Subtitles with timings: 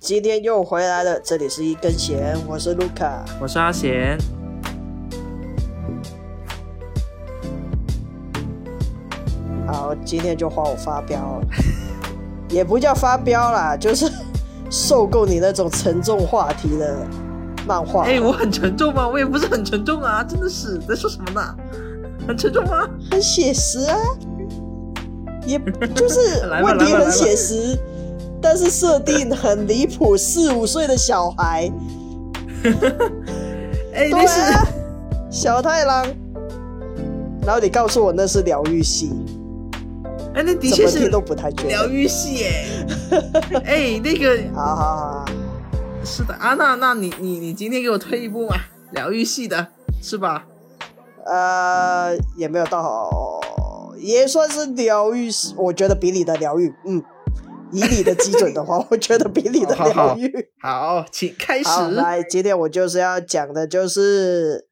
[0.00, 3.24] 今天又回来了，这里是一根弦，我是卢卡。
[3.40, 4.16] 我是阿贤。
[9.66, 11.40] 好，今天就换我发飙，
[12.48, 14.08] 也不叫发飙啦，就是
[14.70, 17.04] 受够你那种沉重话题的
[17.66, 18.04] 漫画。
[18.04, 19.08] 哎、我很沉重吗？
[19.08, 21.56] 我也不是很沉重啊，真的是在说什么呢？
[22.24, 22.88] 很沉重吗？
[23.10, 23.98] 很写实啊，
[25.44, 25.58] 也
[25.92, 27.76] 就是 问题很写实，
[28.40, 31.70] 但是设定很离谱，四五岁的小孩，
[33.94, 34.66] 哎、对那是、啊，
[35.30, 36.06] 小太郎，
[37.44, 39.12] 然后你告诉我那是疗愈系，
[40.34, 41.68] 哎、那的怎确是都不太觉得。
[41.68, 42.64] 疗愈系哎。
[43.64, 45.24] 哎、那个好好好，
[46.04, 48.54] 是的啊，那那你你你今天给我推一部嘛，
[48.92, 49.68] 疗愈系的
[50.02, 50.44] 是吧？
[51.24, 53.40] 呃，也没有到好，
[53.98, 57.02] 也算是疗愈系，我觉得比你的疗愈，嗯，
[57.72, 60.50] 以你的基准的话， 我觉得比你的好好疗愈。
[60.60, 61.90] 好，请开始。
[61.92, 64.66] 来，今天我就是要讲的就是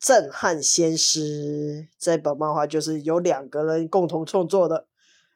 [0.06, 4.86] 《震撼先师》这本漫画，就是有两个人共同创作的，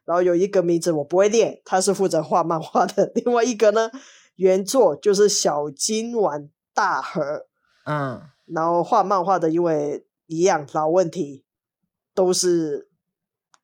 [0.04, 3.90] 然后有一个名字我不会念，他是负责画漫画的，另外一个呢，
[4.36, 7.46] 原作就是小金丸大和，
[7.84, 11.44] 嗯，然后画漫画的因为一样老问题，
[12.14, 12.88] 都是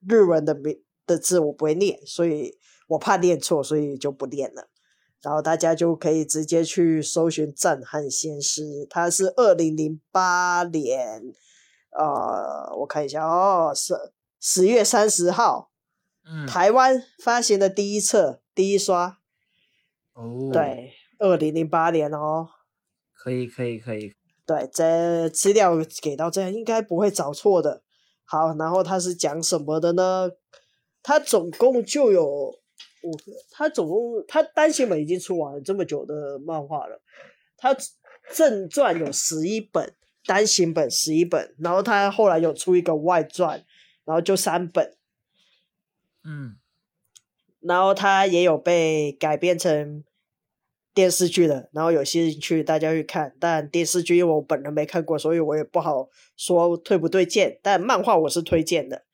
[0.09, 2.57] 日文的名的字我不会念，所以
[2.93, 4.69] 我怕念错，所以就不念了。
[5.23, 11.23] 然后大家就可以直接去搜寻《震撼先师》，它是二零零八年，
[11.91, 13.95] 呃，我看一下哦，是
[14.41, 15.71] 十月三十号，
[16.27, 19.19] 嗯，台湾发行的第一册第一刷，
[20.15, 22.49] 哦，，对，二零零八年哦。
[23.15, 24.13] 可以可以可以，
[24.45, 27.85] 对，这资料给到这样应该不会找错的。
[28.25, 30.29] 好，然后他是讲什么的呢？
[31.05, 32.59] 他总共就有
[33.03, 37.01] 五个，它总共他单行本已经出完了这么久的漫画了，
[37.57, 37.77] 他
[38.33, 39.95] 正传有十一本，
[40.25, 43.65] 单行本十一本，然后他后来有出一个外传，
[44.05, 44.97] 然后就三本，
[46.25, 46.57] 嗯，
[47.61, 50.05] 然后他也有被改编成
[50.95, 53.35] 电视剧的，然后有兴趣大家去看。
[53.41, 57.59] 但电视剧因为我本人没看过，所以我也不好说推不推荐。
[57.63, 59.05] 但漫画我是推荐的。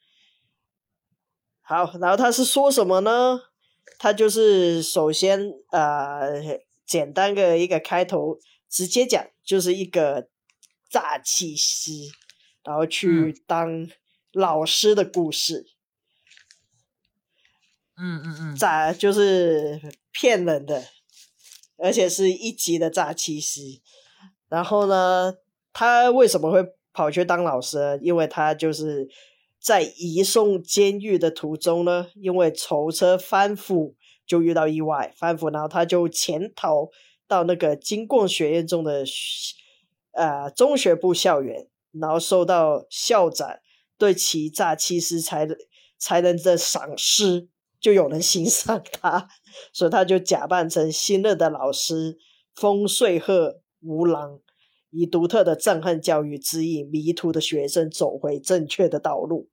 [1.63, 3.43] 好，然后他是说什么呢？
[3.99, 8.39] 他就是首先呃，简单的一个开头，
[8.69, 10.29] 直接讲就是一个
[10.91, 11.93] 诈欺师，
[12.65, 13.89] 然后去当
[14.33, 15.67] 老师的故事。
[17.97, 19.81] 嗯嗯嗯，诈就是
[20.13, 20.85] 骗人的，
[21.79, 23.61] 而且是一级的诈欺师。
[24.49, 25.35] 然后呢，
[25.73, 27.99] 他为什么会跑去当老师呢？
[27.99, 29.09] 因为他就是
[29.69, 33.93] 在移送监狱的途中呢，因为囚车翻覆
[34.27, 36.89] 就遇到意外，翻覆，然后他就潜逃
[37.27, 39.05] 到那个金贡学院中的
[40.13, 43.59] 呃中学部校园，然后受到校长
[43.99, 45.47] 对其诈欺师才
[45.99, 47.51] 才能的赏识。
[47.79, 49.29] 就有人欣赏他，
[49.75, 52.17] 所以他就假扮成新任的老师
[52.55, 54.41] 风穗鹤无郎，
[54.89, 59.51] 以独特的震撼教育指引迷途的学生走回正确的道路。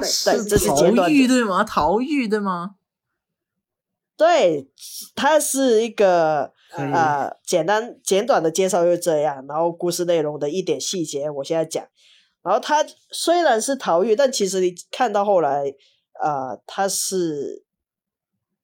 [0.00, 1.64] 对他是这是逃简短对吗？
[1.64, 2.76] 逃狱对吗？
[4.16, 4.70] 对，
[5.14, 11.86] 它是一个呃简单简短的介绍就是这样，然后故事内容的一点细节我现在讲。
[12.42, 15.64] 然后他虽然是逃狱，但其实你看到后来，
[16.22, 17.64] 呃，他是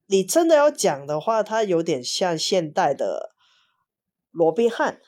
[0.06, 3.34] 你真的要讲的话，他有点像现代的
[4.30, 5.00] 罗宾汉，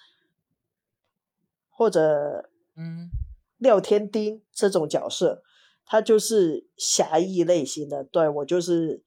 [1.71, 3.11] 或者嗯，
[3.59, 5.44] 廖天丁这种角色，
[5.85, 8.05] 他就是侠义类型的。
[8.05, 9.03] 对我就是，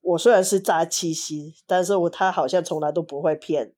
[0.00, 3.74] 我虽然是渣七夕，但是我他好像从来都不会骗，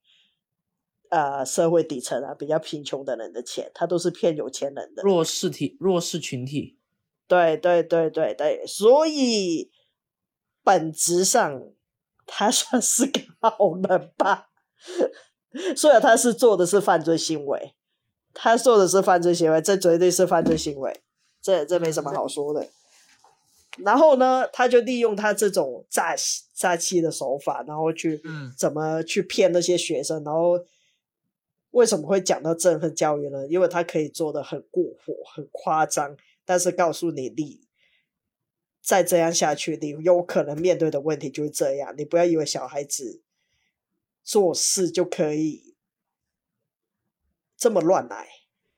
[1.11, 5.03] 呃，社会底层啊比较贫穷的人的钱，他都是骗有钱人的。
[5.03, 6.79] 弱势体弱势群体，
[7.27, 9.71] 对对对对对，所以
[10.63, 11.73] 本质上
[12.27, 14.51] 他 算是个好人吧。
[15.77, 17.77] 虽然他是做的是犯罪行为，
[18.33, 21.05] 他做的是犯罪行为，这绝对是犯罪行为，
[21.45, 22.67] 这这没什么好说的。
[23.77, 26.15] 然后呢，他就利用他这种诈
[26.55, 30.65] 诈欺的手法，然后去嗯怎么去骗那些学生，然后
[31.73, 33.47] 为什么会讲到振奋教育呢？
[33.49, 37.67] 因为他可以做的很过火、很夸张，但是告诉你，你
[38.81, 41.93] 再这样下去，你有可能面对的问题就是这样。
[41.99, 43.23] 你不要以为小孩子
[44.23, 45.75] 做事就可以
[47.57, 48.29] 这么乱来，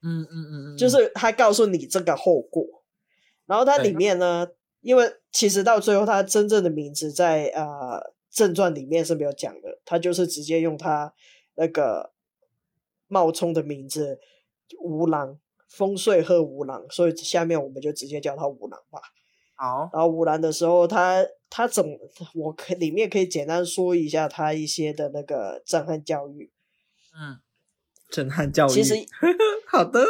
[0.07, 2.65] 嗯嗯嗯嗯，就是他告诉你这个后果。
[3.47, 4.47] 然后它里面呢，
[4.81, 11.15] 因为其实到最后，他真正的名字在呃正传里面是没有讲的，他就是直接用他
[11.55, 12.13] 那个
[13.07, 14.19] 冒充的名字
[14.81, 15.39] 吴郎
[15.69, 19.01] 风岁鹤吴郎，所以下面我们就直接叫他吴郎吧。
[19.55, 21.97] 好，然后吴郎的时候，他他怎么，
[22.35, 26.51] 我可里面可以简单说一下他一些的那个震撼教育。
[27.19, 27.39] 嗯，
[28.11, 28.71] 震撼教育。
[28.71, 28.95] 其实
[29.77, 30.07] 好的，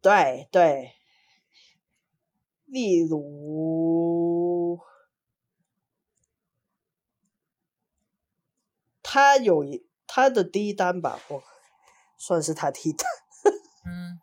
[0.00, 0.92] 对对，
[2.66, 4.78] 例如
[9.02, 11.42] 他有一他的第一单吧，我
[12.16, 13.04] 算是他第一单。
[13.84, 14.20] 嗯，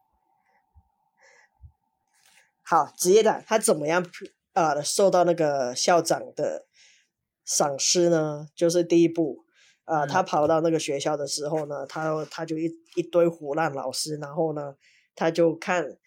[2.63, 4.09] 好，职业的他怎么样
[4.53, 6.65] 呃受到那个校长的
[7.43, 8.47] 赏识呢？
[8.55, 9.43] 就是第一步，
[9.85, 14.75] 呃，嗯他跑到那个学校的时候呢，他他就一一堆胡乱老师，然后呢，
[15.15, 15.97] 他就看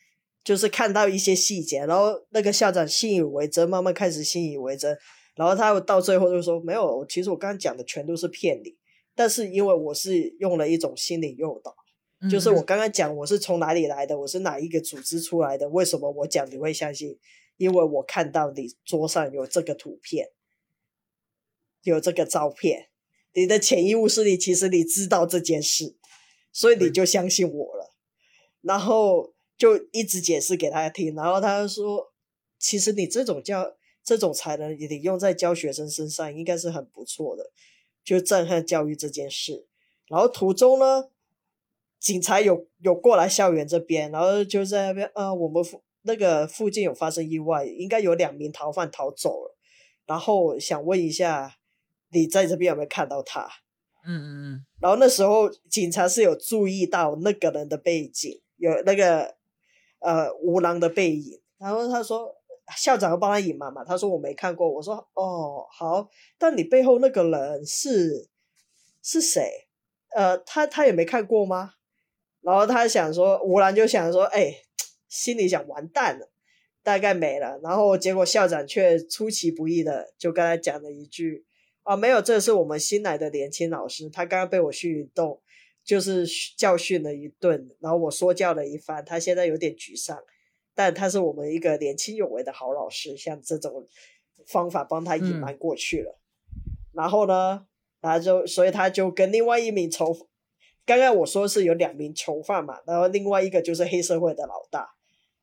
[0.43, 4.97] 就是看到一些细节，然后那个校长信以为真，慢慢开始信以为真，
[5.35, 8.77] 然后他到最后就说没有，其实我刚刚讲的全都是骗你，
[9.15, 11.75] 但是因为我是用了一种心理诱导。
[12.31, 17.19] 就是我嗯刚刚讲我是从哪里来的，我是哪一个组织出来的，为什么我讲你会相信？
[17.59, 20.31] 因为我看到你桌上有这个图片，
[21.83, 22.89] 有这个照片，
[23.35, 25.97] 你的潜意识里其实你知道这件事，
[26.53, 27.93] 所以你就相信我了。
[28.63, 32.13] 然后就一直解释给他听，然后他就说，
[32.59, 37.51] 其实你这种教这种才能，你用在教学生身上应该是很不错的，
[38.03, 39.67] 就震撼教育这件事。
[40.09, 41.11] 然后途中呢，
[41.99, 49.57] 警察有有过来校园这边，然后就在那边啊、我们附那个附近有发生意外，应该有两名逃犯逃走了，
[50.07, 51.57] 然后想问一下，
[52.15, 53.47] 你在这边有没有看到他？
[54.07, 59.35] 嗯嗯嗯，然后那时候警察是有注意到那个人的背景，有那个
[59.99, 62.37] 呃吴郎的背影，然后他说
[62.77, 66.07] 校长要帮他隐瞒嘛，他说我没看过，我说哦好，
[66.37, 68.29] 但你背后那个人是
[69.03, 69.69] 是谁？
[70.15, 71.73] 呃，他他也没看过吗？
[72.43, 74.55] 然后他想说，吴兰就想说，哎，
[75.09, 76.31] 心里想完蛋了，
[76.83, 77.59] 大概没了。
[77.63, 81.47] 然后结果校长却出其不意的就跟他讲了一句。
[81.85, 85.41] 啊，没有，这是我们新来的年轻老师，他刚刚被我训运动，
[85.85, 86.27] 就是
[86.57, 90.19] 教训了一顿，然后我说教了一番，他现在有点沮丧，
[90.75, 93.87] 但他是我们一个年轻有为的好老师，像这种
[94.47, 96.19] 方法帮他隐瞒过去了。
[96.93, 97.67] 然后呢，
[98.01, 100.29] 然后就所以他就跟另外一名囚，
[100.87, 104.89] 刚刚我说是有两名囚犯嘛，然后另外一个就是黑社会的老大，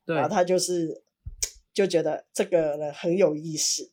[0.06, 1.04] 然后他就是
[1.72, 3.92] 就觉得这个人很有意思，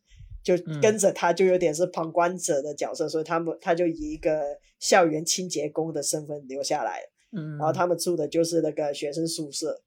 [0.49, 7.12] 就嗯跟着他，就有点是旁观者的角色，所以他们他就以一个校园清洁工的身份留下来了。
[7.33, 9.83] 嗯，然后他们住的就是那个学生宿舍，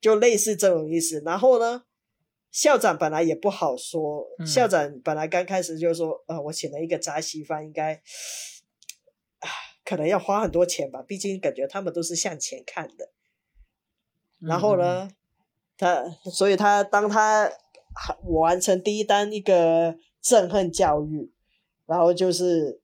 [0.00, 1.20] 就类似这种意思。
[1.22, 1.82] 然后呢，
[2.50, 7.92] 校长本来也不好说，嗯校长本来刚开始就说，呃，我请了一个杂西方，应该，
[9.40, 9.48] 啊，
[9.84, 13.10] 可能要花很多钱吧，毕竟感觉他们都是向前看的。
[14.38, 14.78] 然后嗯？
[14.78, 15.10] 呢，
[15.76, 16.02] 他
[16.32, 17.52] 所以他当他
[18.24, 21.30] 完成第一单一个憎恨教育，
[21.86, 22.80] 然后就是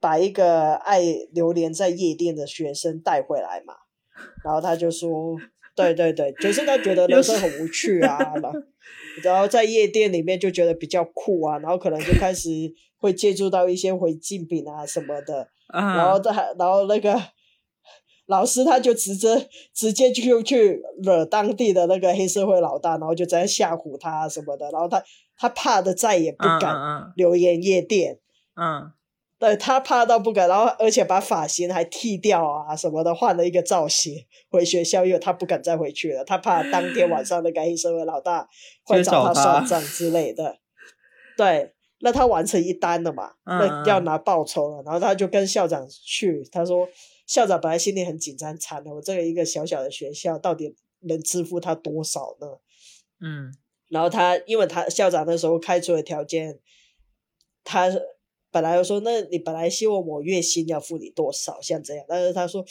[0.00, 1.00] 把一个爱
[1.32, 3.74] 流连在夜店的学生带回来嘛，
[4.44, 5.36] 然后他就说，
[5.74, 8.18] 对对对，就是他觉得人生很无趣啊，
[9.22, 12.50] 然后在夜店里面就觉得比较酷啊，然后可能就开始
[12.96, 17.14] 会接触到一些违禁品啊什么的， 啊，然后他然后那个
[18.28, 25.02] 老师他就直接直接就去惹当地的那个黑社会老大，然后就在吓唬他什么的，然后他
[25.36, 28.20] 他怕的再也不敢嗯留言夜店，
[28.54, 28.84] 嗯。
[28.84, 28.92] 嗯
[29.40, 34.16] 对他怕到不敢，然后而且把发型还剃掉啊什么的，换了一个造型
[34.50, 38.48] 回学校，因为他不敢再回去了，他怕当天晚上那个黑社会老大
[38.84, 40.56] 会找他算账之类的。
[41.36, 43.58] 对，那他完成一单了嘛，嗯。
[43.60, 46.88] 那要拿报酬了，然后他就跟校长去，他说
[47.28, 52.46] 校长本来心里很紧张，惨了，我这个一个小小的学校到底能支付他多少呢？
[53.20, 53.54] 嗯
[53.88, 56.58] 然后他因为他校长那时候开出的条件，
[57.64, 57.90] 他
[58.50, 62.64] 本来说，那你本来希望我月薪要付你多少，像这样，但是他说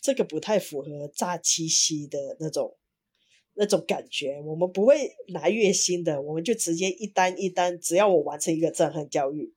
[0.00, 2.76] 这个不太符合诈欺息的那种
[3.54, 9.54] 那种感觉，我们不会拿月薪的，我们就直接一单一单，只要我完成一个震撼教育，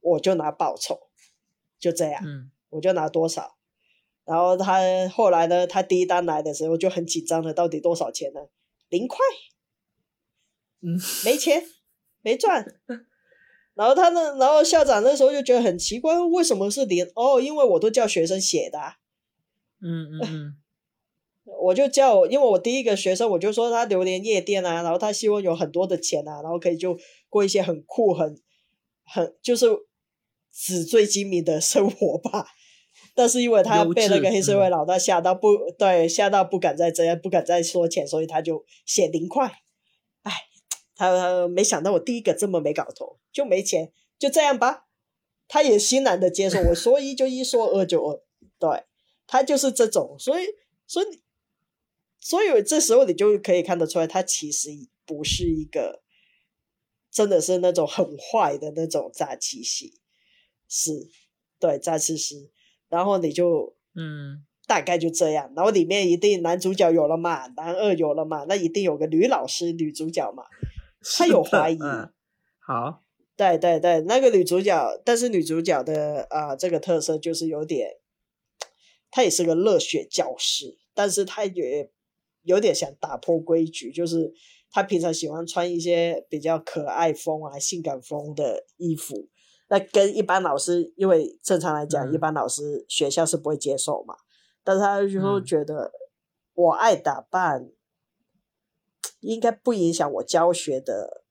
[0.00, 1.10] 我就拿报酬，
[1.78, 2.22] 就这样。
[2.24, 3.57] 嗯我就拿多少。
[4.28, 8.40] 然后他后来呢，他第一单来的时候就很紧张了，到底多少钱呢？
[8.90, 9.18] 零块，
[10.82, 11.64] 嗯，没钱，
[12.20, 12.66] 没赚。
[13.72, 17.10] 然后他呢，然后校长那时候就觉得很奇怪，为什么是零？
[17.14, 18.96] 哦，因为我都叫学生写的啊、
[19.80, 20.56] 嗯嗯嗯
[21.62, 26.98] 我就叫，因为我第一个学生，我就说他榴莲夜店啊，然后他希望有很多的钱啊，然后可以就
[27.30, 28.38] 过一些很酷、很
[29.06, 29.66] 很就是
[30.52, 32.46] 纸醉金迷的生活吧。
[33.18, 39.52] 但是因为他被那个黑社会老大吓到不，对吓到不敢再这样，不敢再说钱，所以他就写零块。
[40.22, 40.32] 哎，
[40.94, 44.86] 他没想到我第一个这么没搞头，就没钱，就这样吧。
[45.48, 48.22] 他也欣然的接受，我说一就一，说二就二，
[48.56, 48.84] 对
[49.26, 50.44] 他就是这种，所以
[50.86, 51.20] 所以
[52.20, 54.70] 所以这时候你就可以看得出来，他其实
[55.04, 56.02] 不是一个
[57.10, 59.92] 真的是那种很坏的那种诈欺师，
[60.68, 61.10] 是
[61.58, 62.50] 对诈欺师。
[62.88, 70.44] 然后你就嗯，大概就这样，然后里面一定男主角有了嘛，男二有了嘛，那一定有个女老师女主角嘛，
[71.16, 71.78] 他有怀疑，
[72.58, 73.02] 好，
[73.36, 77.96] 对对对，那个女主角，但是女主角的啊这个特色就是有点，
[79.10, 81.90] 她也是个热血教师，但是她也
[82.42, 84.32] 有点想打破规矩，就是
[84.70, 89.28] 她平常喜欢穿一些比较可爱风啊、性感风的衣服。
[89.70, 94.16] 那跟一般老师，因为正常来讲，一般老师学校是不会接受嘛。
[94.64, 95.92] 但是他就觉得
[96.54, 97.68] 我爱打扮，
[99.20, 101.22] 应该不影响我教学的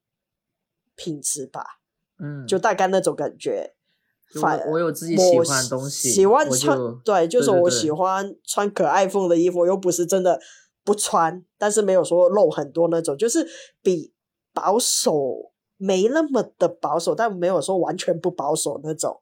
[0.96, 1.80] 品质吧？
[2.20, 3.74] 嗯，就大概那种感觉。
[4.42, 10.40] 反我有自己喜欢的东西，喜欢穿对，就是我喜欢穿可爱风的衣服，又不是真的
[10.84, 13.48] 不穿，但是没有说露很多那种，就是
[13.82, 14.14] 比
[14.54, 15.54] 保守。
[15.78, 19.22] 没那么的保守，但没有说完全不保守那种，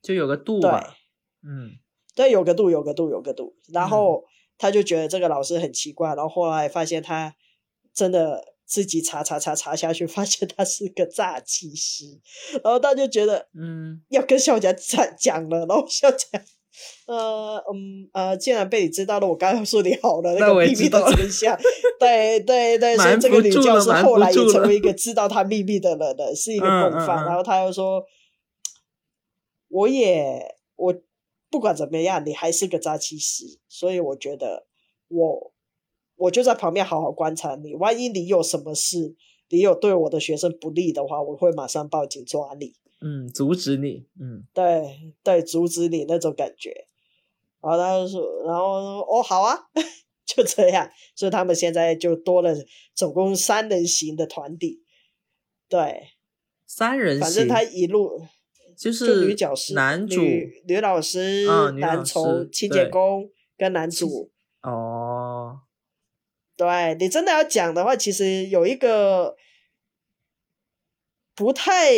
[0.00, 0.96] 就有个度吧。
[1.42, 1.78] 嗯，
[2.14, 3.56] 对，有个度，有个度，有个度。
[3.72, 4.24] 然后
[4.58, 7.34] 他就觉得这个老师很奇怪，然后后来发现他
[7.92, 12.20] 真的自己查查查查下去， 发现他是个诈欺师，
[12.62, 16.26] 然后他就觉得，嗯，要跟校长讲讲了，然后笑家。
[17.06, 21.58] 呃嗯呃，既然被你知道了，我刚告诉你好了，那个秘密的真相。
[22.00, 27.24] 对对对，所以这个女教师后来也成为一个知道她秘密的人了，是一个共犯。
[27.24, 28.02] 然后她又说
[29.68, 30.94] ：“我也我
[31.50, 34.66] 不管怎么样，你还是个诈欺师，所以我觉得
[35.08, 35.52] 我
[36.16, 37.74] 我就在旁边好好观察你。
[37.74, 39.14] 万一你有什么事，
[39.50, 46.86] 你有对我的学生不利的话，我会马上报警抓你。”嗯，阻止你，嗯，对对，阻止你那种感觉，
[47.60, 49.58] 然后他就说，然后哦，好啊，
[50.24, 52.54] 就这样，所以他们现在就多了，
[52.94, 54.82] 总共三人行的团体，
[55.68, 56.10] 对，
[56.66, 58.24] 三人，反正他一路
[58.76, 61.46] 就是女教师、男主、女老师、
[61.78, 64.30] 男从清洁工跟男主，
[64.62, 65.60] 哦，
[66.56, 69.36] 对你真的要讲的话，其实有一个
[71.34, 71.92] 不太。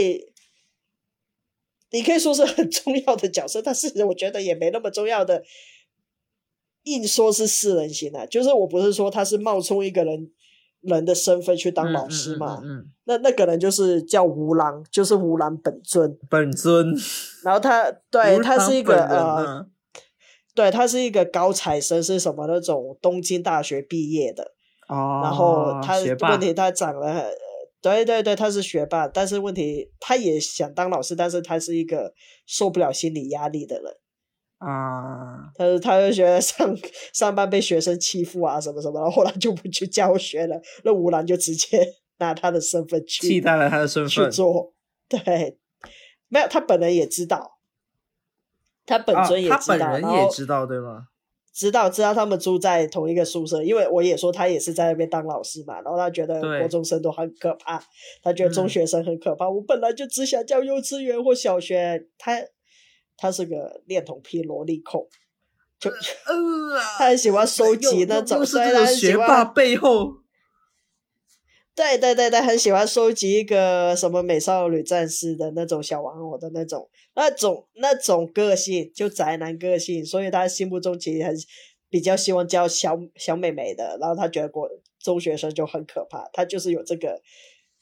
[1.94, 5.42] 你可以说是很重要的角色，但是我觉得也没那么重要的。
[6.82, 10.30] 硬说是四人行啊，就是我不是说他是冒充一个人
[10.82, 12.60] 人的身份去当老师嘛？
[12.62, 16.18] 嗯，那那个人就是叫吴郎，就是吴郎本尊。
[16.28, 16.92] 本尊。
[17.42, 19.66] 然后他对他是一个呃，
[20.54, 24.52] 对他是一个高材生，是什么那种东京大学毕业的。
[24.88, 25.20] 哦。
[25.22, 25.98] 然后他
[26.28, 27.30] 问题他长得。
[27.84, 32.14] 对对对，他是学霸，但是问题他也想当老师，但是他是一个
[32.46, 33.94] 受不了心理压力的人
[34.56, 35.52] 啊。
[35.54, 36.74] 他是他就觉得上
[37.12, 40.58] 上班被学生欺负啊什么什么，然后后来就不去教学了。
[40.82, 41.86] 那吴兰就直接
[42.16, 44.72] 拿他的身份去替代了他的身份去做。
[45.06, 45.58] 对，
[46.28, 47.58] 没有他本人也知道，
[48.86, 51.08] 他本尊也知道，他本人也知道对吗？
[51.54, 57.80] 知道知道他们住在同一个宿舍，因为我也说他也是在那边当老师嘛，然后他觉得国中生都很可怕，
[58.22, 59.48] 他觉得中学生很可怕。
[59.48, 62.42] 我本来就只想教幼稚园或小学，他
[63.16, 65.06] 他是个恋童癖萝莉控，
[65.78, 65.88] 就
[66.98, 70.23] 他很喜欢收集那种，虽然学霸背后。
[71.74, 81.34] 对对对对，很喜欢收集一个什么美少女战士的那种小玩偶的那种，那种那种个性就宅男个性，所以他心目中其实很
[81.90, 87.20] 比较希望叫小小妹妹的，然后他觉得过中学生就很可怕，他就是有这个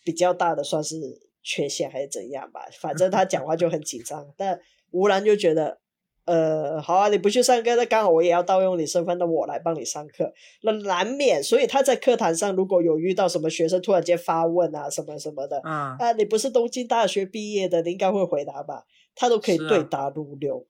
[0.02, 0.96] 比较大的算是
[1.42, 4.58] 缺陷还是怎样吧，反正他讲话就很紧张，但
[4.90, 5.81] 吴兰就觉得。
[6.24, 11.42] 呃，好啊，你不去上课，那刚好我也要盗用你身份的我来帮你上课，那难免。
[11.42, 18.84] 所以他在课堂上如果有遇到什么学生突然间发问啊，什么什么的，啊，啊，你不是东京大学毕业的，你应该会回答吧？
[19.16, 20.64] 他都可以对答如流。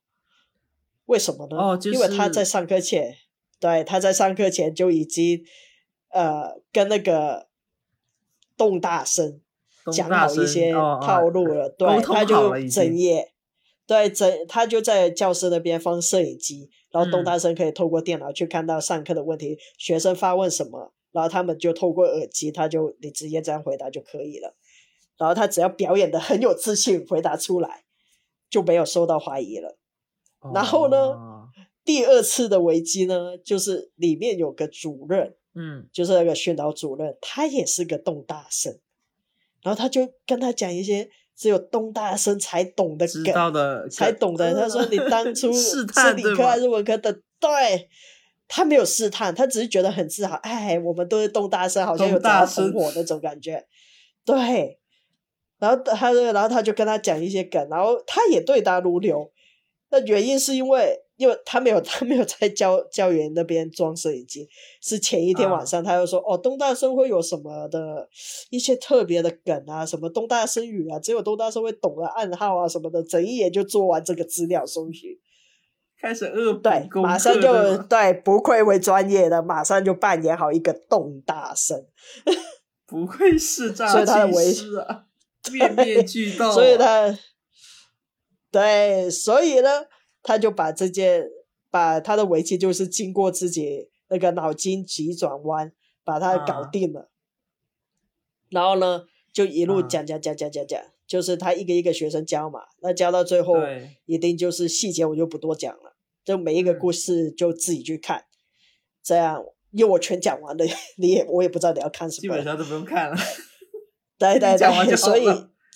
[1.04, 1.56] 为什么呢？
[1.58, 3.14] 哦，因为他在上课前，
[3.60, 5.44] 对，他在上课前就已经
[6.08, 7.48] 呃跟那个
[8.56, 9.38] 动大生
[9.92, 13.31] 讲好一些套路了，对，他就整夜。
[13.86, 24.54] 对，整他就在教室那边放摄影机，然后东大生可以透过电脑去看到上课的问题，学生发问什么，然后他们就透过耳机，他就你直接这样回答就可以了。
[25.18, 27.84] 然后他只要表演的很有自信，回答出来，
[28.48, 29.76] 就没有受到怀疑了。
[30.54, 31.48] 然后呢哦
[31.84, 38.78] 第二次的危机呢，就是里面有个主任，嗯，就是那个训导主任，他也是个东大生，
[39.62, 44.54] 然后他就跟他讲一些只有东大生才懂的知梗，道的才懂的。
[44.54, 45.84] 他说你当初 是
[46.14, 47.12] 理科还是文科的？
[47.40, 47.88] 对，
[48.46, 50.36] 他没有试探，他只是觉得很自豪。
[50.36, 53.66] 哎，我们都是东大生，好像有东大找到同生活那种感觉。
[54.24, 54.78] 对，
[55.58, 59.32] 然后他说，然后他就跟他讲一些梗，然后他也对答如流。
[59.90, 64.48] 那原因是因为，因为他没有 他没有在教教员那边装摄影机，
[64.80, 68.08] 是前一天啊晚上他就说，哦，东大生会有什么的
[68.50, 75.16] 一些特别的梗啊，什么东大生语啊，只有东大生会懂的暗号啊什么的，整一眼就做完这个资料搜寻。
[76.02, 81.86] 开始恶补对，马上就对，不愧为专业的，马上就扮演好一个东大生，
[82.84, 85.04] 不愧是诈所以他的为欺师啊，
[85.52, 86.52] 面面俱到啊。
[86.52, 87.16] 所以他，
[88.50, 89.68] 对，所以呢，
[90.22, 91.28] 他就把这件，
[91.70, 95.72] 把他的围棋就是经过自己那个脑筋急转弯，
[96.04, 97.10] 把它搞啊定了。
[98.50, 99.86] 然后呢，就一路啊。
[99.88, 103.56] 讲讲讲讲讲讲，就是他一个一个学生教嘛，那教到最后，
[104.06, 106.78] 一定就是细节我就不多讲了，就每一个嗯。
[106.78, 108.24] 故事就自己去看，
[109.02, 110.64] 这样因为我全讲完了，
[110.98, 113.16] 你也我也不知道你要看什么基本，上都不用看了。
[114.18, 115.24] 对 对对，讲完就所以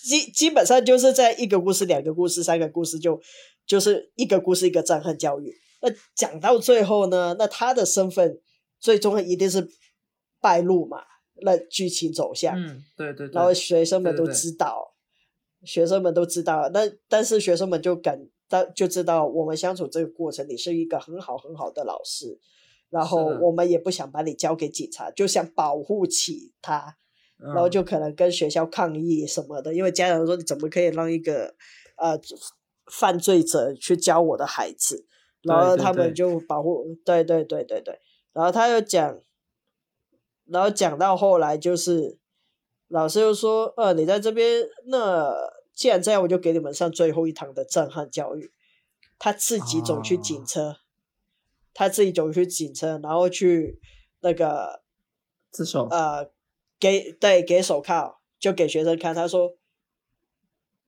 [0.03, 3.19] 基基本上就是在一个故事、两个故事、三个故事就
[3.67, 5.55] 就是一个故事一个震撼教育。
[5.81, 8.39] 那讲到最后呢，那他的身份
[8.79, 9.69] 最终一定是
[10.41, 11.03] 败露嘛，
[11.41, 13.33] 那剧情走向，嗯，对对对。
[13.33, 14.95] 然后学生们都对对对知道，
[15.63, 22.39] 学生们都知道，那但是学生们就感到就知道我们相处这个过程，你是一个很好很好的老师，
[22.89, 26.97] 然后我们也不想把你交给警察，就想保护起他，
[27.39, 31.53] 嗯然后就可能跟学校抗议什么的，因为家长说你怎么可以让一个
[31.97, 32.19] 呃
[32.91, 35.05] 犯罪者去教我的孩子，
[35.41, 37.99] 然后他们就保护，对对对对对，
[38.33, 39.19] 然后他又讲，
[40.45, 42.17] 然后讲到后来就是
[42.87, 45.33] 老师又说，呃，你在这边，那
[45.73, 48.51] 既然这样，我就给你们上最后一堂的震撼教育。
[49.19, 50.75] 他自己走去警哦车，
[51.73, 53.79] 他自己走去警车，然后去
[54.19, 54.83] 那个
[55.49, 55.87] 自首。
[55.89, 56.29] 呃，
[56.79, 59.15] 给对给手铐，就给学生看。
[59.15, 59.56] 他说，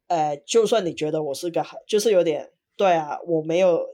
[0.10, 3.86] 呃，就算你觉得我是个好，就是有点对啊，我没有，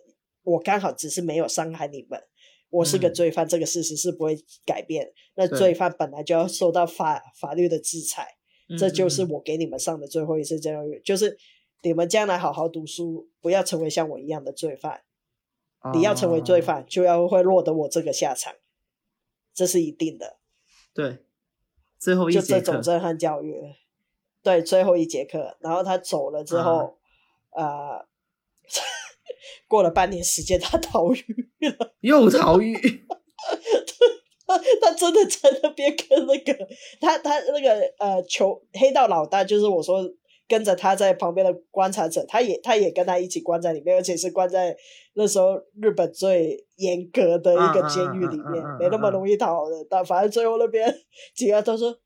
[0.44, 2.24] 我刚好只是没有伤害你们，
[2.70, 5.12] 我是个嗯罪犯，这个事实是不会改变。
[5.36, 8.38] 那罪犯本来就要受到法法律的制裁，
[8.80, 11.38] 这就是我给你们上的最后一次教育，就是
[11.84, 15.04] 你们将来好好读书，不要成为像我一样的罪犯。
[15.94, 18.56] 你要成为罪哦犯，就要会落得我这个下场，
[19.54, 20.38] 这是一定的。
[20.96, 21.20] 对，
[22.00, 23.62] 最后一就节课这种震撼教育。
[24.46, 26.96] 对，最后一节课，然后他走了之后，
[27.50, 28.06] 呃，
[29.68, 31.26] 过了半年时间，他逃狱
[31.80, 31.96] 了。
[32.02, 32.76] 又逃狱，
[34.80, 36.68] 他真的在那边跟那个
[37.02, 40.08] 他他那个呃囚黑道老大，就是我说
[40.48, 44.78] 跟着他在旁边的观察者，他也他也跟他一起关在里面，而且是关在
[45.16, 49.76] 那时候日本最严格的一个监狱里面，没那么容易逃的。
[49.90, 50.96] 但反正最后那边
[51.36, 51.98] 几个都说。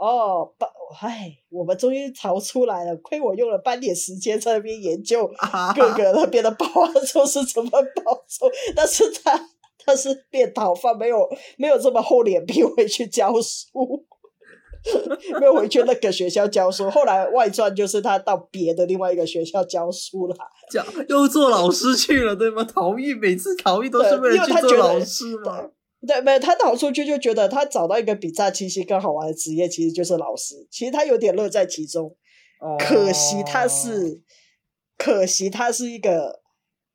[0.00, 0.66] 哦，半，
[1.02, 2.96] 哎，我们终于逃出来了。
[2.96, 5.30] 亏我用了半年时间在那边研究
[5.76, 9.38] 各个 那边的保安说是怎么保住，但是他
[9.84, 14.06] 他是变逃犯，没有没有这么厚脸皮回去教书，
[15.38, 16.88] 没有回去那个学校教书。
[16.88, 20.34] 后来外传就是他到别的另外一个学校教书了。
[20.70, 22.64] 教又做老师去了，对吗？
[22.64, 25.68] 逃狱，每次逃狱都是为了去做老师嘛。
[26.06, 30.66] 对，没有他逃出去就觉得他找到一个比诈欺师更好玩的职业，其实就是老师。
[30.70, 32.16] 其实他有点乐在其中。
[32.78, 34.20] 可惜他哦是，
[34.98, 36.42] 可惜他是一个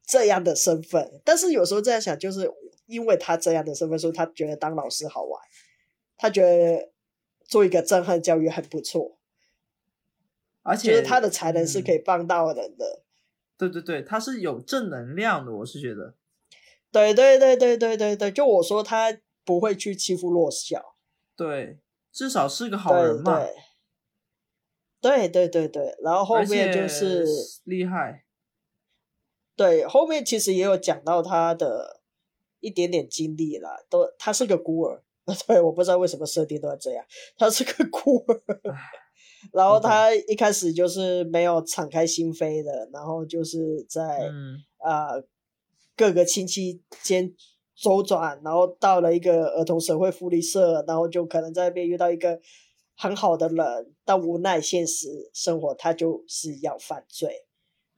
[0.05, 1.21] 这样的身份。
[1.23, 2.51] 但是有时候这样想，就是
[2.85, 5.41] 因为他这样的身份，所以他觉得当老师好玩，
[6.17, 6.91] 他觉得
[7.47, 9.17] 做一个震撼教育很不错，
[10.61, 13.01] 而且就是他的才能是可以嗯帮到人的。
[13.57, 16.15] 对对对，他是有正能量的，我是觉得。
[16.95, 20.95] 对对对对对对对，就我说他不会去欺负弱小，
[21.35, 23.37] 对，至少是个好对人嘛。
[25.01, 27.25] 对，对对对对，然后后面就是
[27.65, 28.23] 厉害。
[29.57, 32.01] 对，后面其实也有讲到他的
[32.61, 35.03] 一点点经历啦，都他是个孤儿，
[35.45, 37.05] 对，我不知道为什么设定都要这样，
[37.37, 38.41] 他是个孤儿，
[39.51, 45.21] 然后他一开始就是没有敞开心扉的，然后就是在、嗯，呃
[45.95, 47.33] 各个亲戚间
[47.75, 52.39] 周转，然后到了一个儿童社会福利社，然后就可能在那边遇到一个
[52.95, 57.45] 很好的人，但无奈现实生活他就是要犯罪，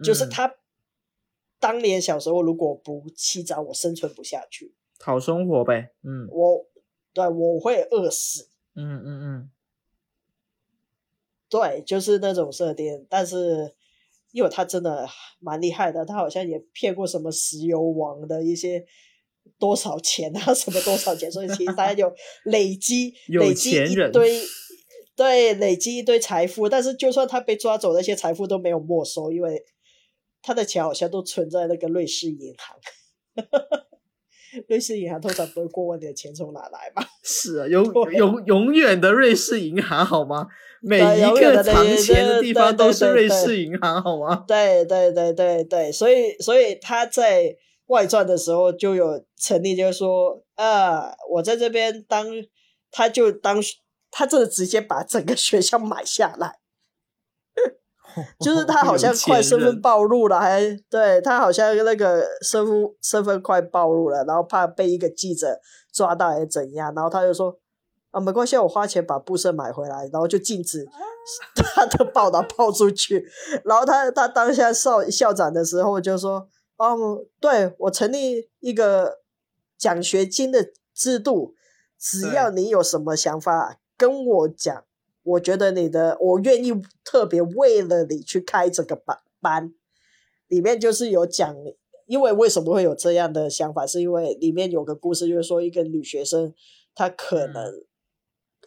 [0.04, 0.56] 就是嗯他
[1.60, 5.94] 当年小时候如果不欺诈我，生存不下去，讨生活呗。
[6.04, 6.66] 嗯我
[7.14, 8.50] 对我会饿死。
[8.76, 9.52] 嗯嗯嗯，
[11.50, 13.74] 对，就是那种设定，但是
[14.38, 18.86] 因为他真的蛮厉害的，他好像也骗过什么石油王的一些
[19.58, 22.14] 多少钱啊，什么多少钱，所以其实他就
[22.46, 24.40] 累积有累积一堆，
[25.16, 29.60] 对，累积一堆财富，但是就算他被抓走，那些财富都没有没收，因为
[30.44, 32.78] 他的钱好像都存在那个瑞士银行。
[34.68, 37.84] 瑞士银行通常不会过问你的钱从哪来嘛， 是啊，永
[38.14, 40.48] 永永远的瑞士银行好吗？
[40.82, 44.44] 每一个藏钱的地方都是瑞士银行好吗？
[44.48, 47.56] 对对对对对，所以所以他在
[47.88, 52.28] 外传的时候就有成立，就是说，呃，我在这边当，
[52.92, 53.60] 他就当
[54.12, 56.60] 他真的直接把整个学校买下来，
[58.40, 65.60] 就是他好像快身份暴露了，还对他好像那个身份身份快暴露了，然后怕被一个记者
[65.94, 67.58] 抓到还是怎样，然后他就说。
[68.10, 70.88] 啊，没关系，我花钱把布设买回来，然后就禁止
[71.54, 73.28] 他的报道抛出去。
[73.66, 76.48] 然后他他当下校校长的时候就说
[76.80, 76.98] ：“哦，
[77.42, 79.18] 对我成立一个
[79.78, 81.54] 奖学金的制度，
[82.00, 84.86] 只要你有什么想法跟我讲，
[85.28, 86.72] 我觉得你的我愿意
[87.04, 89.74] 特别为了你去开这个班班。
[90.48, 91.54] 里面就是有讲，
[92.06, 96.54] 因为为什么会有这样的想法，是因为里面有个故事，就是说一个女学生
[96.96, 97.84] 她可能、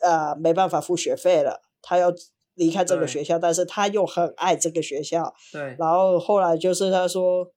[0.03, 2.13] 呃没办法付学费了，她要
[2.53, 7.51] 离开这个对学校，但是她又很爱这个学校，对，然后后来就是她说，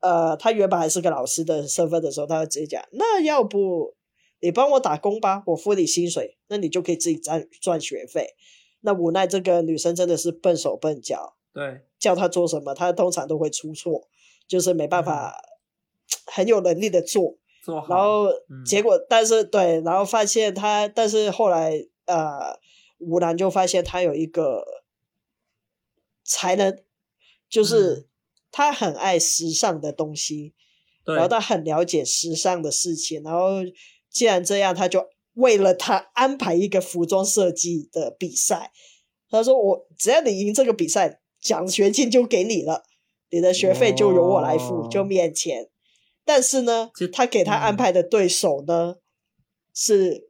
[0.00, 3.94] 呃，她原本还是个老师的身份的时候，她就直接讲，那要不
[4.40, 8.34] 你帮我打工吧，我付你薪水，那你就可以自己赚赚学费。
[8.80, 14.08] 那无奈这个女生真的是笨手笨脚，对，叫她做什么，她通常都会出错，
[14.48, 15.36] 就是没办法
[16.26, 17.36] 很有能力的做。
[17.66, 18.64] 然后嗯。
[18.64, 22.58] 结果，但是对，然后发现她，但是后来呃，
[22.98, 24.64] 吴兰就发现她有一个
[26.24, 26.82] 才能，
[27.48, 28.06] 就是嗯。
[28.52, 30.54] 他很爱时尚的东西，
[31.04, 33.58] 对，然后她很了解时尚的事情，然后
[34.10, 38.72] 既然这样，他就为了他安排一个服装设计的比赛。
[39.30, 42.82] 他说：“我只要你赢这个比赛，奖学金就给你了，
[43.30, 45.70] 你的学费就由我来付，哦就免钱。
[46.24, 48.96] 但是呢，他给他安嗯排的对手呢，
[49.72, 50.28] 是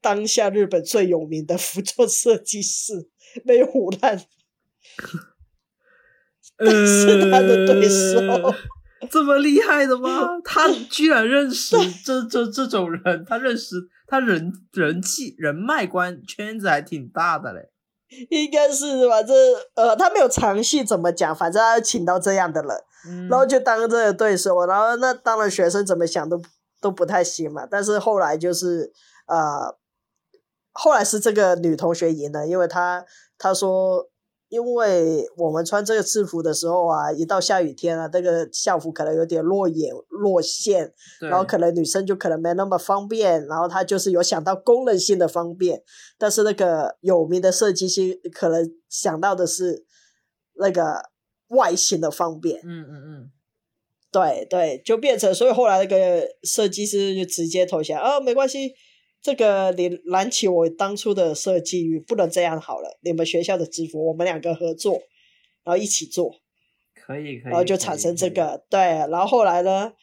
[0.00, 3.10] 当下日本最有名的服装设计师，
[3.44, 4.18] 没有胡乱。
[6.58, 8.54] 是他的对手呃
[9.10, 10.28] 这么厉害的吗？
[10.44, 17.70] 他居然认识这这这种人，他认识他人人气人脉关圈子还挺大的嘞。
[18.30, 19.20] 应该是吧？
[19.22, 19.34] 这
[19.74, 22.70] 呃，他没有详细怎么讲，反正他请到这样的人，
[23.08, 26.40] 嗯，然后就当这个对手，然后那当然学生怎么想都
[26.80, 27.66] 都不太行嘛。
[27.68, 28.92] 但是后来就是
[29.26, 29.76] 呃，
[30.72, 33.04] 后来是这个女同学赢了，因为她
[33.36, 34.08] 她说，
[34.48, 45.82] 因为我们穿这个制服的时候啊，一到下雨天啊，这个校服可能有点落眼落线，然后可能女生就可能没那么方便，然后她就是有想到功能性的方便，
[46.16, 49.84] 但是那个有名的设计师可能想到的是
[50.54, 51.10] 那个
[51.48, 53.30] 外形的方便，嗯嗯嗯，
[54.12, 58.72] 对对，就变成所以后来那个设计师就直接投降，啊，没关系，
[59.26, 65.02] 这个你燃起我当初的设计欲，不能这样好了，你们学校的制服我们两个合作，
[65.64, 66.36] 然后一起做，
[66.94, 68.30] 可以可以，然后就产生这。
[68.30, 69.94] 个对，然后后来呢，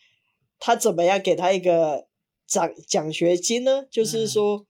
[0.60, 2.10] 他怎么样给他一个
[2.46, 3.86] 奖奖学金呢？
[3.90, 4.68] 就是嗯说，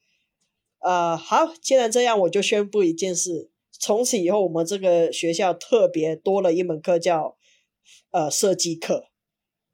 [0.81, 7.37] 呃，好，既然这样，我就宣布一件事，从此以后我们这个学校特别多了一门课叫
[8.11, 9.07] 呃设计课，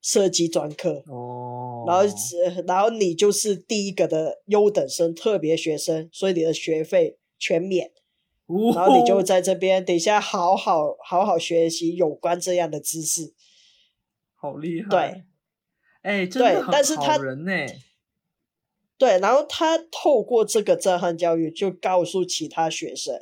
[0.00, 1.04] 设计专科。
[1.08, 7.92] 哦，然后呃，然后你就是第一个的优等生、特别学生，所以你的学费全免。
[8.74, 13.32] 然后你就哦在这边，等一下好好好好学习有关这样的知识。
[14.34, 14.88] 好厉害。
[14.88, 15.24] 对，
[16.02, 17.52] 哎，真对的很但是他好人呢。
[18.98, 23.14] 对，然后他透过这个震撼教育，就告诉其他学生，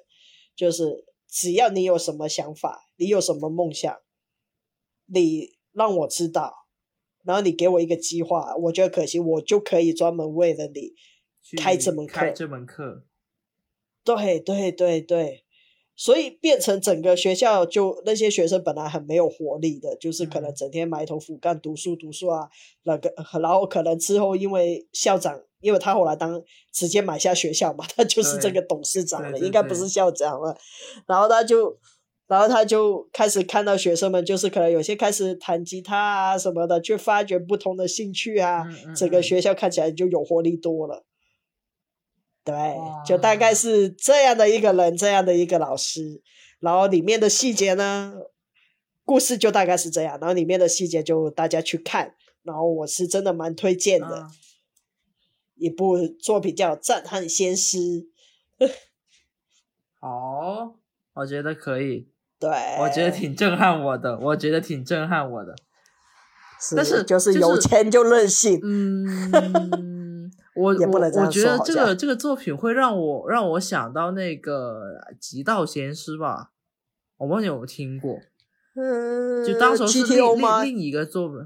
[0.56, 3.94] 就是只要你有什么想法，你有什么梦想，
[5.06, 6.67] 你让我知道，
[7.24, 10.94] 然后你给我一个计划，我觉得可行，我就可以专门为了你
[11.56, 13.02] 开这门课开这门课，
[14.04, 15.44] 对对对对，
[15.94, 20.54] 所以变成整个学校就那些学生本来很没有活力的，就是可能嗯。
[20.54, 22.48] 整天埋头苦干读书读书啊，
[22.84, 30.56] 那个然后可能之后因为校长，因为他后来当直接买下学校嘛， 他就是这个董事长了，应该不是校长了，
[31.06, 31.78] 然后他就。
[32.28, 39.22] 然后他就开始看到学生们，就是可能有些开始弹吉他啊什么的，去发掘不同的兴趣啊，嗯嗯整个嗯。
[39.22, 41.04] 学校看起来就有活力多了。
[42.44, 42.54] 对，
[43.04, 46.22] 就大概是这样的一个人，这样的一个老师，
[46.60, 48.14] 然后里面的细节呢，
[49.04, 54.30] 故事就大概是这样，然后里面的细节就大家去看，然后我是真的蛮推荐的、啊
[55.60, 57.78] 一部作品叫《战汉先师》，
[59.98, 60.76] 好，
[61.14, 62.06] 我觉得可以，
[62.40, 65.54] 对，我觉得挺震撼我的，我觉得挺震撼我的。
[66.74, 76.50] 但是就是就是有钱就任性，嗯，我 也不能这样我我觉得这个这个作品会让我让我想到那个《极道先师》吧，
[77.18, 78.18] 我忘记有没有听过，
[78.74, 80.04] 嗯，就当时候是？
[80.06, 81.38] 另另另一个作品，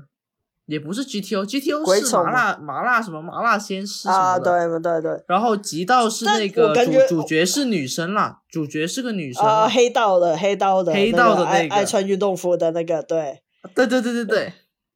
[0.73, 6.75] 也不是 GTO，GTO 是麻辣麻辣什么麻辣鲜师什啊，么的，对对对，然后极道是那个
[7.07, 13.43] 主主角是女生啦，主角是个女生黑道的黑道的黑道的那个爱穿运动服的那个，对，
[13.75, 14.53] 对对对对对，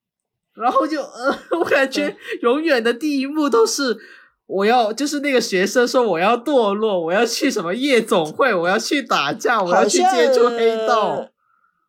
[0.57, 3.99] 然后就呃， 我感觉永远的第一幕都是
[4.47, 11.29] 我要，就是那个学生说我要堕落，我要去什么夜总会，我要去打架，我要去接触黑道。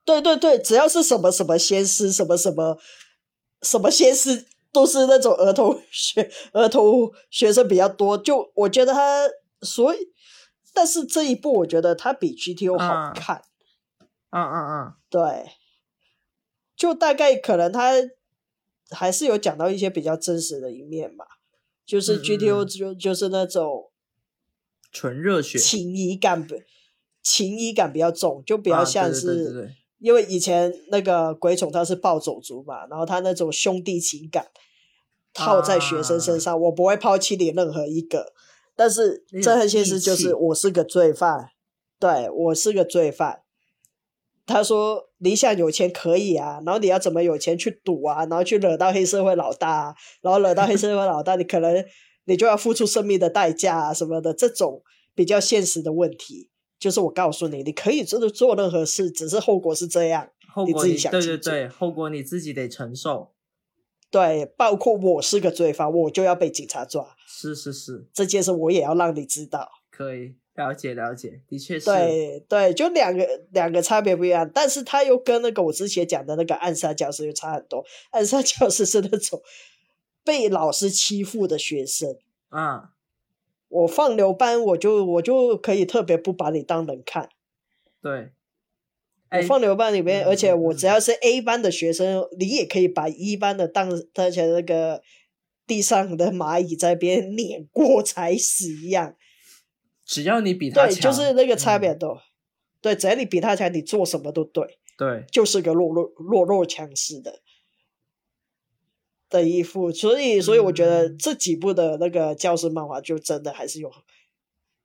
[0.03, 2.77] 对对对，只要是什么什么先师，什么什么
[3.61, 8.17] 什么先师，都是那种儿童学儿童学生比较多。
[8.17, 9.27] 就我觉得他，
[9.61, 9.97] 所以，
[10.73, 13.13] 但是这一部我觉得它比 GTO 好啊。
[13.13, 13.41] 看。
[14.29, 15.51] 嗯嗯嗯，对，
[16.75, 17.93] 就大概可能他
[18.91, 21.25] 还是有讲到一些比较真实的一面吧，
[21.85, 23.89] 就是 GTO 嗯就就是那种
[24.91, 26.61] 纯热血，情谊感比
[27.23, 34.47] 情谊感比较重，就比较啊像是对因为以前那个鬼冢他是暴走族嘛，然后他那种兄弟情感
[35.33, 38.33] 套在学生身上，我不会抛弃你任何一个。
[38.75, 41.49] 但是这很现实就是我是个罪犯，
[41.99, 43.41] 对我是个罪犯。
[44.45, 51.83] 他说你想有钱可以啊，然后你要怎么有钱去赌啊，然后去惹到黑社会老大、啊，然后惹到黑社会老大，你可能
[52.25, 54.83] 你就要付出生命的代价啊什么的，这种
[55.15, 56.49] 比较现实的问题。
[56.79, 60.29] 就是我告诉你，你可以真的做任何事，只是后果是这样。
[60.53, 63.33] 后果你对想清楚对对，后果你自己得承受。
[64.09, 69.69] 对，包括我是个罪犯，我就要被警察抓，是是是，这件事我也要让你知道。
[69.91, 71.85] 可以了解了解，的确是。
[71.85, 77.83] 对对，就两个两个差别不一样，但是他又跟那个我之前讲的那个暗杀教师又差很多。
[78.11, 79.41] 暗杀 教师是那种
[80.23, 82.15] 被老师欺负的学生，
[82.51, 82.87] 嗯，
[83.69, 87.29] 我放牛班我就我就可以特别不把你当人看。
[88.01, 88.31] 对。
[89.29, 95.01] 我哎，放牛班里面，嗯而且我只要是 A 班的学生，你也可以把一班的当当成那个
[95.65, 99.15] 地上的蚂蚁在边碾过踩死一样。
[100.05, 101.99] 只要你比他对，强，就是那个差别嗯。
[102.79, 107.41] 对，只要你比他强，你做什么都对，对，就是个弱弱弱弱强食的
[109.29, 109.91] 的衣服。
[109.91, 113.91] 所以，所以我觉得嗯这几部的那个教师漫画就真的还是有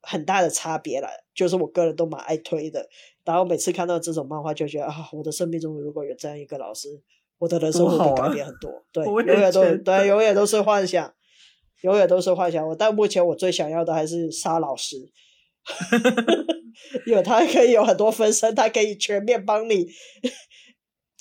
[0.01, 1.09] 很大的差别了。
[1.35, 2.89] 就是我个人都蛮爱推的。
[3.25, 6.89] 然后每次看到这种漫画，就觉得啊，我的生命中如果有这样一个老师，
[7.39, 8.71] 我的人生会改变很多。
[8.93, 11.15] 对， 永远都对，永远都是幻想，
[11.83, 12.67] 永远都是幻想。
[12.69, 14.97] 我但目前我最想要的还是沙老师。
[17.07, 19.87] 因为他可以有很多分身，他可以全面帮你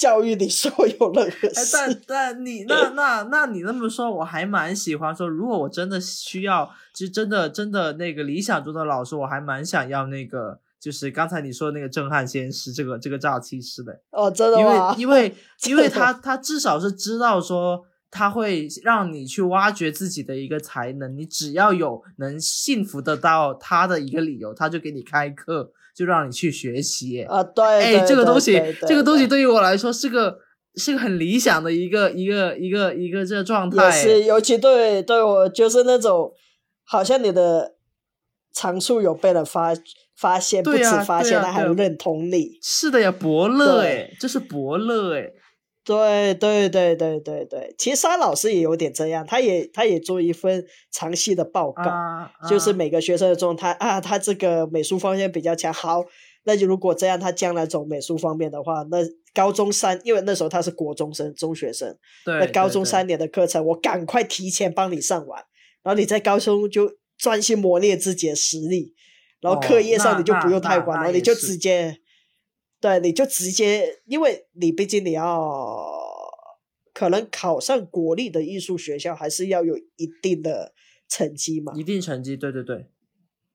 [0.01, 14.95] 教育你所有任何哎，但但你那那那你那么说，我还蛮喜欢说，如果我真的需要，其实真的真的那个理想中的老师，我还蛮想要那个，就是刚才你说的那个震撼先师，这个这个诈欺师的，哦，真的因为吗？
[14.97, 15.35] 因为
[15.69, 17.85] 因为他他至少是知道说。
[18.13, 27.21] 他会让你去挖掘自己的一个才能，你只要有能信服得到他的一个理由，他就给你开课，就让你去学习。
[27.23, 30.35] 啊，对，哎，这个东西这个东西对对于我来说是个
[30.75, 33.85] 是个很理想的一个一个一个一个这个状态。
[33.85, 36.31] 也是，尤其对对我就是那种，
[36.83, 37.75] 好像你的
[38.51, 39.73] 长处有被人发
[40.15, 42.57] 发现，不止发现，他还认同你。
[42.61, 45.29] 是的呀，伯乐对哎，这是伯乐哎，
[45.83, 52.73] 对对对对对对，其实沙老师也有点这样，他也他也做一份长期的报告，啊，就是啊。
[52.73, 56.03] 每个学生的状态啊，他这个美术方面比较强，好，
[56.43, 58.97] 那就如果这样，他将来走美术方面的话，那
[59.33, 65.43] 高中三，因为那时候他是国中生、中学生，那高中三年的课程，我赶快提前帮你上完，
[65.83, 68.93] 然后你在高中就专心磨练自己的实力，
[69.41, 71.97] 然后哦课业上你就不用太管，然后你就直接，
[72.81, 75.85] 对，你就直接，因为你毕竟你要
[76.93, 80.73] 可能考上国立的艺术学校，还是要有一定的
[81.07, 81.71] 成绩嘛。
[81.75, 82.87] 一定成绩，对对对，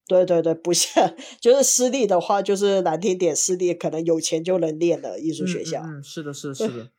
[0.07, 5.83] 对对对，不像就是私立的话，就是难听点，私立可能有钱就能练的艺术嗯学校。
[5.83, 6.91] 嗯嗯，是的，是的， 是的。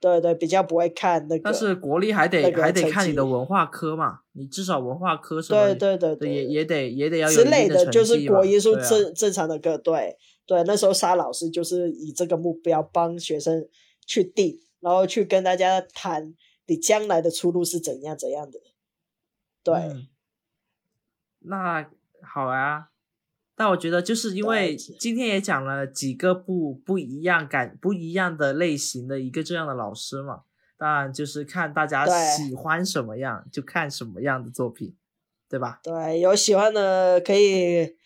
[0.00, 1.42] 对对，比较不会看那个。
[1.44, 10.16] 但是国立还得、那个还得看你的文化科嘛，你至少文化科什么对对对对也也得也得要有之类的成就是国艺术正、正常的课，对
[10.50, 13.68] 对，那时候沙老师就是以这个目标帮学生
[14.04, 16.34] 去定，然后去跟大家谈
[16.66, 18.58] 你将来的出路是怎样怎样的。
[19.62, 20.08] 对，嗯
[21.38, 21.88] 那
[22.20, 22.88] 好啊。
[23.54, 30.42] 但我觉得就是因为今天也讲了几个不不一样感不一样的类型的一个这样的老师嘛，
[30.76, 34.96] 当然就是看大家喜欢什么样就看什么样的作品，
[35.48, 35.78] 对吧？
[35.84, 37.96] 对，有喜欢的可以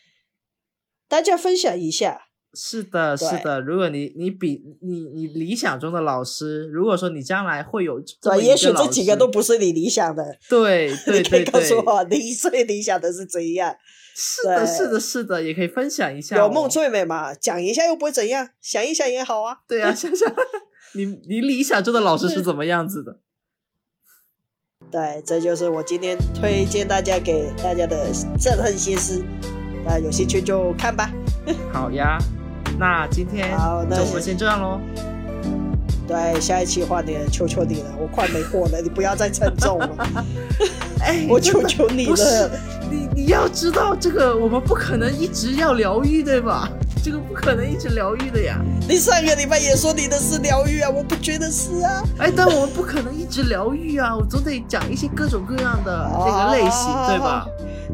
[1.08, 2.26] 大家分享一下。
[2.54, 3.60] 是的，是的。
[3.60, 13.74] 如果你你比你你理想中的老师，如果说你将来会有对，也许这几个都不是你理想的，对 对你可以对告诉，我你最理想的是怎样。
[14.16, 16.70] 是的，是的，是的，也可以分享一下、有梦。
[16.70, 19.58] 最美嘛，讲一下又不会怎样，想一想也好啊。
[19.66, 20.32] 对啊，想想
[20.94, 23.18] 你你理想中的老师是怎么样子的？
[24.92, 28.06] 对，这就是我今天推荐大家给大家的
[28.38, 29.20] 震撼新诗，
[29.84, 31.10] 啊，有兴趣就看吧。
[31.72, 32.16] 好呀，
[32.78, 34.80] 那今天好那就我们先这样喽。
[36.06, 39.96] 对，下一期换你了，求求你了，我快没货了，你不要再称重了，
[41.00, 42.50] 哎，我求求你了。
[42.90, 46.68] 你你要知道，这个我们不可能一直要疗愈，对吧？
[47.02, 48.58] 这个不可能一直疗愈的呀。
[48.86, 52.02] 你上个礼拜也说你的是疗愈啊，我不觉得是啊。
[52.18, 57.46] 哎，但我们不可能一直疗愈啊，我总得讲一些各种各样的这个类型，对吧？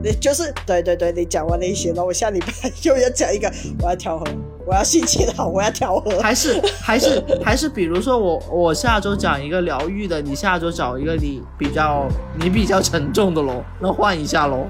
[0.03, 4.25] 你就是对对对，你讲完那些，了我下礼拜又要讲一个，我要调和，
[4.67, 6.19] 我要心情好，我要调和。
[6.21, 12.07] 还是还是 还是，比如说我我下周讲一个疗愈的，你下周找一个你比较
[12.39, 14.67] 你比较沉重的喽，那换一下喽。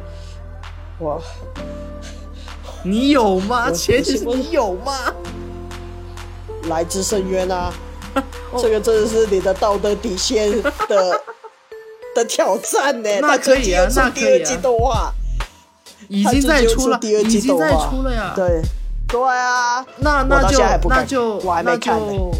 [0.98, 1.20] 我
[2.82, 3.70] 你有吗？
[3.70, 5.12] 前提是你有吗？
[6.68, 7.72] 来自深渊啊，
[8.52, 10.50] 哦这个真的是你的道德底线
[10.88, 11.20] 的
[12.14, 13.08] 的挑战呢。
[13.20, 15.12] 那可以啊那可以啊第二季动画，
[16.08, 18.32] 已经在出了，已经在出了呀。
[18.36, 18.60] 对
[19.10, 22.32] 对啊，那那就那就我还没那看呢就，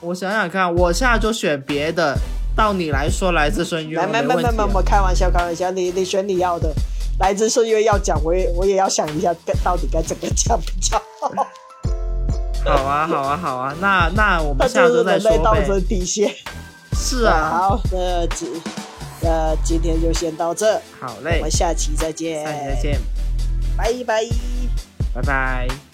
[0.00, 2.16] 我想想看，我下周选别的，
[2.56, 6.72] 到你来说来自深渊，没没没没没，我开玩笑开玩笑，你你选你要的。
[7.18, 11.30] 来自深渊要讲，我也我也要想一下，该到底该怎么讲比较好。
[12.64, 15.80] 好啊好啊好啊，那那我那们下就是周再说人类道德。
[15.80, 16.34] 底线。
[16.92, 18.48] 是啊，好，那今
[19.20, 23.00] 那今天就先到这，好嘞我们，下期再见，下期再见，
[23.76, 24.22] 拜拜。
[25.14, 25.85] 拜拜。